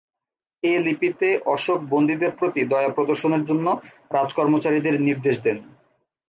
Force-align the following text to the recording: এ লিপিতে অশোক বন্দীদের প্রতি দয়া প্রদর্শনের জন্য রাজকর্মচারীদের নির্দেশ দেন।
এ 0.63 0.73
লিপিতে 0.79 1.29
অশোক 1.53 1.79
বন্দীদের 1.89 2.31
প্রতি 2.39 2.61
দয়া 2.71 2.91
প্রদর্শনের 2.91 3.43
জন্য 3.49 3.67
রাজকর্মচারীদের 4.11 4.95
নির্দেশ 5.01 5.35
দেন। 5.45 5.57